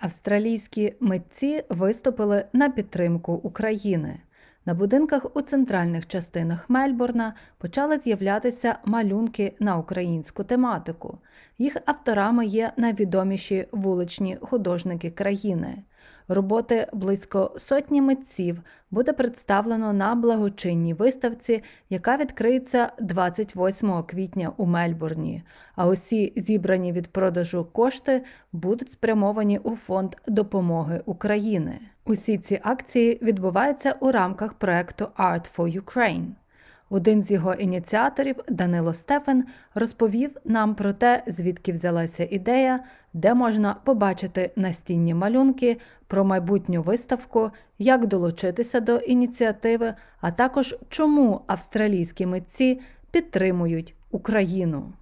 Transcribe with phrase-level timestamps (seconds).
[0.00, 4.20] Австралійські митці виступили на підтримку України.
[4.66, 11.18] На будинках у центральних частинах Мельбурна почали з'являтися малюнки на українську тематику.
[11.58, 15.82] Їх авторами є найвідоміші вуличні художники країни.
[16.28, 25.42] Роботи близько сотні митців буде представлено на благочинній виставці, яка відкриється 28 квітня у Мельбурні.
[25.74, 31.80] А усі зібрані від продажу кошти будуть спрямовані у фонд допомоги України.
[32.04, 36.26] Усі ці акції відбуваються у рамках проекту Art for Ukraine.
[36.92, 39.44] Один з його ініціаторів, Данило Стефен,
[39.74, 42.80] розповів нам про те, звідки взялася ідея,
[43.12, 45.76] де можна побачити настінні малюнки,
[46.06, 54.92] про майбутню виставку, як долучитися до ініціативи, а також чому австралійські митці підтримують Україну.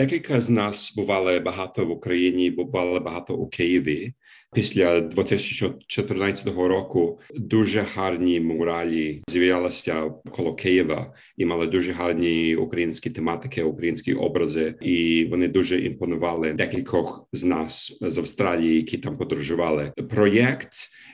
[0.00, 4.12] Декілька з нас бували багато в Україні, бували багато у Києві.
[4.54, 13.62] Після 2014 року дуже гарні муралі з'являлися коло Києва і мали дуже гарні українські тематики,
[13.62, 19.92] українські образи, і вони дуже імпонували декількох з нас з Австралії, які там подорожували.
[20.10, 20.68] Проєкт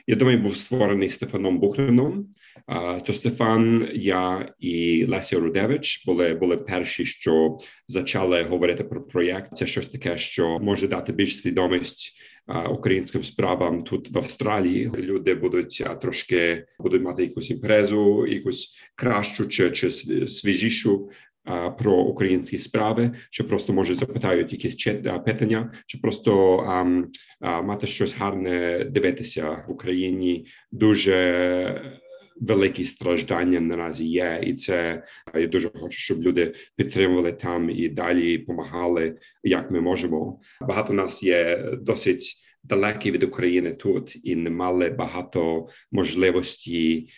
[0.09, 2.27] я думаю, був створений Стефаном Бухнином.
[3.05, 7.57] То Стефан, я і Леся Рудевич були були перші, що
[7.93, 9.57] почали говорити про проєкт.
[9.57, 12.13] Це щось таке, що може дати більш свідомість
[12.69, 14.91] українським справам тут в Австралії.
[14.97, 19.89] Люди будуть трошки будуть мати якусь імпрезу, якусь кращу чи чи
[20.29, 21.09] свіжішу.
[21.79, 24.75] Про українські справи, чи просто може запитають якісь
[25.25, 27.03] питання, чи просто а,
[27.39, 31.99] а, мати щось гарне дивитися в Україні дуже
[32.41, 35.03] великі страждання наразі є, і це
[35.35, 40.39] я дуже хочу, щоб люди підтримували там і далі допомагали, як ми можемо.
[40.61, 47.09] Багато нас є досить далекі від України тут і не мали багато можливості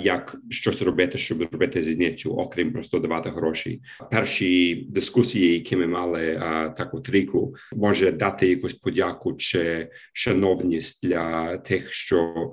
[0.00, 3.80] як щось робити, щоб робити різницю, окрім просто давати гроші.
[4.10, 6.34] Перші дискусії, які ми мали
[6.76, 12.52] таку трійку, може дати якусь подяку чи шановність для тих, що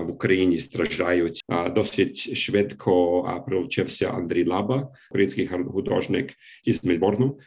[0.00, 1.40] в Україні страждають.
[1.74, 6.34] Досить швидко прилучився Андрій Лаба, український художник
[6.64, 7.38] із Мельбурну,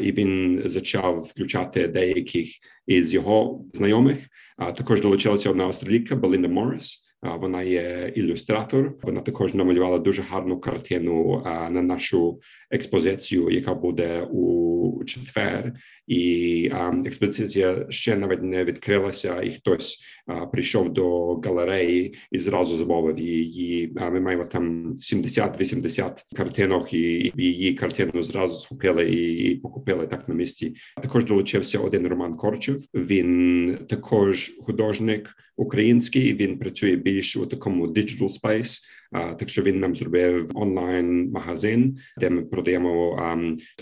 [0.00, 2.48] і він почав включати деяких
[2.86, 4.18] із його знайомих.
[4.56, 7.03] А також долучилася одна австралійка Белінда Моррис,
[7.40, 8.94] вона є ілюстратор.
[9.02, 12.40] Вона також намалювала дуже гарну картину на нашу
[12.70, 15.72] експозицію, яка буде у четвер.
[16.06, 16.70] І
[17.06, 20.04] експозиція ще навіть не відкрилася, і хтось
[20.52, 23.92] прийшов до галереї і зразу замовив її.
[24.12, 30.74] Ми маємо там 70-80 картинок, і її картину зразу схопили і покупили так на місці.
[31.02, 32.80] Також долучився один Роман Корчев.
[32.94, 36.34] Він також художник український.
[36.34, 38.82] Він працює більш у такому digital space,
[39.14, 43.18] так що він нам зробив онлайн магазин, де ми продаємо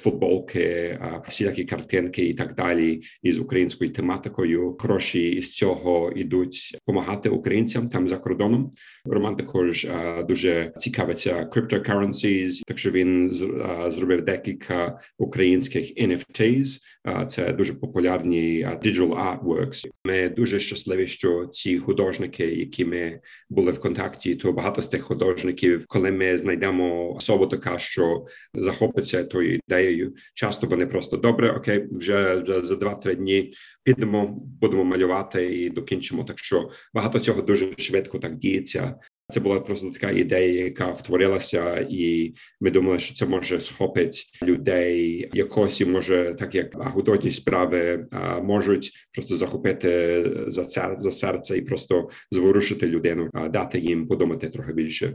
[0.01, 0.99] футболки,
[1.29, 4.77] всілякі картинки і так далі із українською тематикою.
[4.81, 8.71] Гроші із цього йдуть допомагати українцям там за кордоном.
[9.05, 9.87] Роман також
[10.29, 13.31] дуже цікавиться cryptocurrencies, так що він
[13.89, 16.79] зробив декілька українських NFTs,
[17.29, 19.87] Це дуже популярні digital artworks.
[20.05, 23.21] Ми дуже щасливі, що ці художники, які ми
[23.51, 25.22] були в контакті, то багато з тих художників,
[25.87, 32.45] коли ми знайдемо особу, така що захопиться тою ідеєю, часто вони просто добре, окей, вже,
[32.63, 33.53] за два-три дні
[33.83, 34.27] підемо,
[34.61, 36.25] будемо малювати і докінчимо.
[36.25, 38.95] Так що багато цього дуже швидко так діється.
[39.29, 45.31] Це була просто така ідея, яка втворилася, і ми думали, що це може схопити людей
[45.33, 48.07] якось і може, так як художні справи
[48.43, 54.73] можуть просто захопити за це за серце і просто зворушити людину, дати їм подумати трохи
[54.73, 55.15] більше.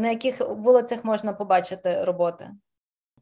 [0.00, 2.44] На яких вулицях можна побачити роботи?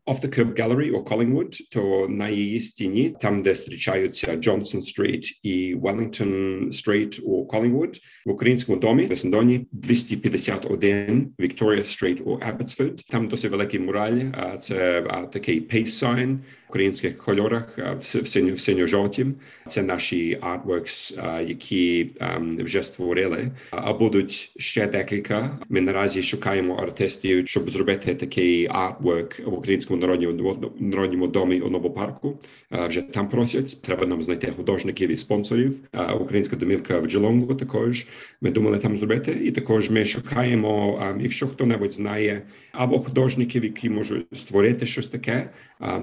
[0.07, 5.41] Off the Curb Gallery у Collingwood, то на її стіні, там де зустрічаються Johnson Street
[5.43, 13.03] і Wellington Street у Collingwood, в українському домі в Есендоні 251 Victoria Street у Abbotsford.
[13.11, 14.21] Там досить великий мураль,
[14.61, 15.03] це
[15.33, 19.35] такий sign в українських кольорах в синьо в синьо-жовтім.
[19.69, 22.11] Це наші artworks, які
[22.59, 23.51] вже створили.
[23.71, 25.59] А будуть ще декілька.
[25.69, 32.39] Ми наразі шукаємо артистів, щоб зробити такий artwork в українському у народньому домі у Новопарку.
[32.71, 33.83] Вже там просять.
[33.83, 35.75] Треба нам знайти художників і спонсорів.
[36.21, 38.07] Українська домівка в Джелонгу також.
[38.41, 39.39] Ми думали там зробити.
[39.45, 45.51] І також ми шукаємо, якщо хто-небудь знає або художників, які можуть створити щось таке,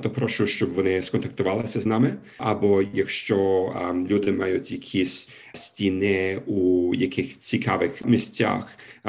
[0.01, 2.15] то прошу, щоб вони сконтактувалися з нами.
[2.37, 3.69] Або якщо
[4.09, 8.67] люди мають якісь стіни у яких цікавих місцях,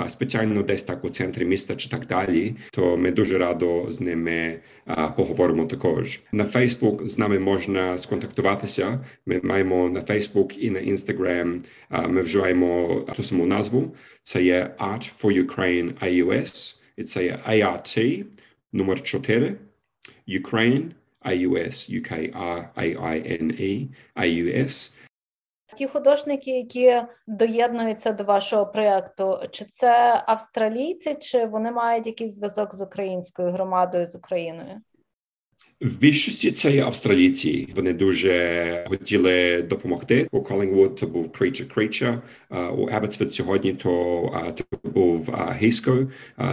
[0.09, 4.61] спеціально десь так у центрі міста чи так далі, то ми дуже радо з ними
[5.17, 5.67] поговоримо.
[5.67, 9.05] Також на Фейсбук з нами можна сконтактуватися.
[9.27, 11.63] Ми маємо на Фейсбук і на Інстаграм.
[12.09, 13.97] Ми вживаємо ту саму назву.
[14.23, 16.77] Це є Art for Ukraine IUS.
[16.97, 18.25] І це є ART
[18.73, 19.57] номер 4
[20.29, 20.85] Ukraine
[21.25, 24.93] IUS U-K-R-A-I-N-E IUS.
[25.77, 32.77] Ті художники, які доєднуються до вашого проєкту, чи це австралійці, чи вони мають якийсь зв'язок
[32.77, 34.81] з українською громадою з Україною?
[35.81, 37.69] В більшості це є австралійці.
[37.77, 40.29] Вони дуже хотіли допомогти.
[40.33, 42.19] У Collingwood то був Creature Creature,
[42.71, 46.07] у Abbotsford сьогодні то, то був Гейско.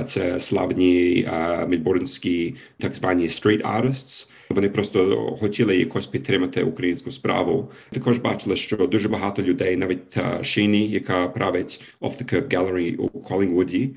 [0.06, 1.27] Це славні
[1.67, 4.31] мельбурнські так звані street artists.
[4.53, 7.71] Вони просто хотіли якось підтримати українську справу.
[7.92, 13.19] Також бачили, що дуже багато людей, навіть Шині, яка править Off the Curb Gallery у
[13.19, 13.95] Колінгвуді,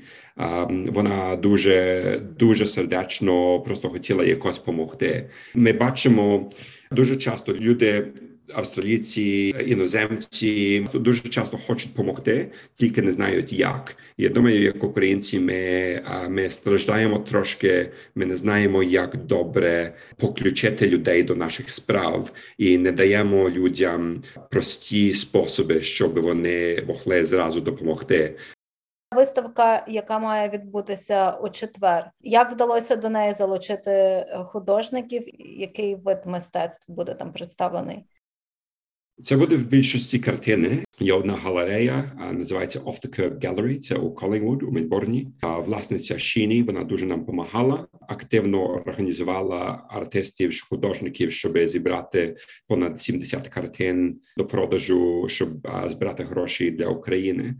[0.87, 5.29] вона дуже дуже сердечно просто хотіла якось допомогти.
[5.55, 6.49] Ми бачимо
[6.91, 8.07] дуже часто люди
[8.53, 13.97] австралійці, іноземці дуже часто хочуть допомогти, тільки не знають як.
[14.17, 17.91] Я думаю, як українці, ми ми страждаємо трошки.
[18.15, 25.13] Ми не знаємо, як добре поключити людей до наших справ і не даємо людям прості
[25.13, 28.35] способи, щоб вони могли зразу допомогти.
[29.15, 35.23] Виставка, яка має відбутися у четвер, як вдалося до неї залучити художників?
[35.59, 38.05] Який вид мистецтв буде там представлений?
[39.23, 40.85] Це буде в більшості картини.
[40.99, 45.27] Є одна галерея, називається Off the Curb Gallery, Це у Колінгвуд, у Мельбурні.
[45.41, 54.19] Власниця Шіні вона дуже нам допомагала, активно організувала артистів, художників, щоб зібрати понад 70 картин
[54.37, 55.49] до продажу, щоб
[55.87, 57.55] збирати гроші для України.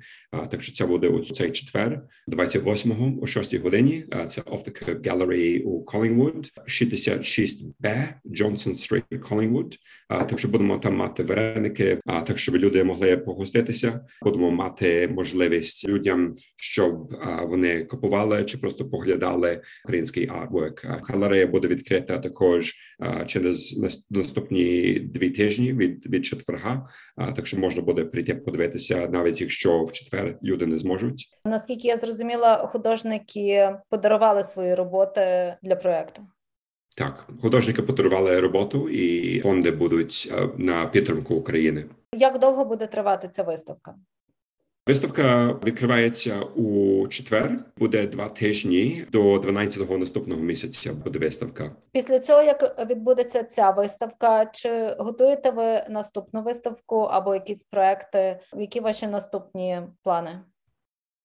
[0.51, 4.05] Так що це буде у цей четвер, 28-го, о 6 годині.
[4.29, 9.77] Це Off the Curb Gallery у Collingwood, 66Б, Johnson Street, Collingwood.
[10.09, 13.99] Так що будемо там мати вареники, так щоб люди могли погоститися.
[14.21, 17.13] Будемо мати можливість людям, щоб
[17.43, 20.85] вони купували чи просто поглядали український artwork.
[20.85, 22.73] Галерея буде відкрита також
[23.25, 26.87] через наступні дві тижні від від четверга.
[27.35, 31.27] Так що можна буде прийти подивитися, навіть якщо в четвер люди не зможуть.
[31.45, 36.21] Наскільки я зрозуміла, художники подарували свої роботи для проекту.
[36.97, 41.85] Так, художники подарували роботу, і фонди будуть на підтримку України.
[42.13, 43.95] Як довго буде тривати ця виставка?
[44.87, 47.59] Виставка відкривається у четвер.
[47.77, 50.93] Буде два тижні до 12-го наступного місяця.
[50.93, 51.71] Буде виставка.
[51.91, 54.45] Після цього як відбудеться ця виставка?
[54.45, 58.39] Чи готуєте ви наступну виставку або якісь проекти?
[58.57, 60.41] Які ваші наступні плани?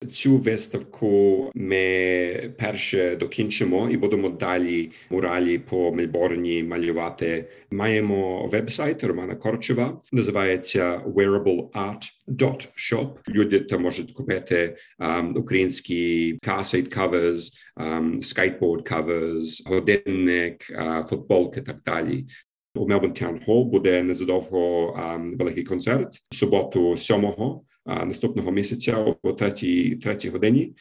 [0.08, 7.44] Цю виставку ми перше докінчимо і будемо далі муралі по Мельбурні малювати.
[7.70, 13.08] Маємо веб-сайт Романа Корчева, називається wearableart.shop.
[13.28, 21.82] Люди там можуть купити um, українські cassette covers, um, skateboard covers, годинник, uh, футболки так
[21.84, 22.26] далі.
[22.74, 29.32] У Melbourne Town Hall буде незадовго um, великий концерт в суботу 7-го наступного місяця о
[29.32, 30.72] третій третій годині.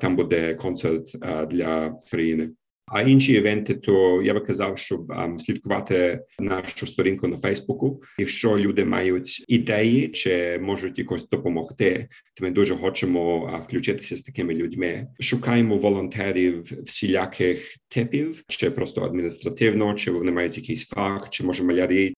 [0.00, 1.16] Там буде концерт
[1.50, 2.50] для країни.
[2.90, 8.02] А інші івенти, то я би казав, щоб um, слідкувати нашу сторінку на Фейсбуку.
[8.18, 14.22] Якщо люди мають ідеї чи можуть якось допомогти, то ми дуже хочемо uh, включитися з
[14.22, 15.06] такими людьми.
[15.20, 22.14] Шукаємо волонтерів всіляких типів, чи просто адміністративно, чи вони мають якийсь факт, чи може малярі,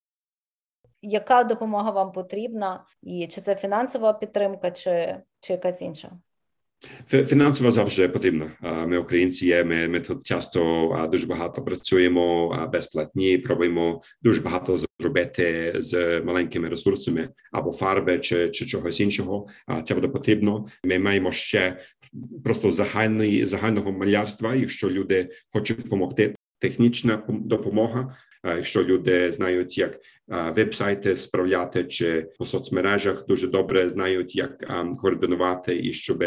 [1.03, 6.11] яка допомога вам потрібна, і чи це фінансова підтримка, чи, чи якась інша?
[7.09, 8.51] Фінансово завжди потрібна.
[8.89, 9.65] Ми українці є.
[9.65, 13.39] Ми ми тут часто дуже багато працюємо безплатні.
[13.39, 19.47] Пробуємо дуже багато зробити з маленькими ресурсами або фарби чи чи чогось іншого.
[19.67, 20.67] А це буде потрібно.
[20.85, 21.81] Ми маємо ще
[22.45, 24.55] просто загальної загального малярства.
[24.55, 28.17] Якщо люди хочуть допомогти, технічна допомога.
[28.45, 35.93] Якщо люди знають, як веб-сайти справляти чи по соцмережах, дуже добре знають, як координувати і
[35.93, 36.25] щоб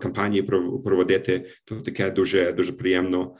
[0.00, 0.42] кампанії
[0.84, 3.34] проводити, то таке дуже дуже приємно.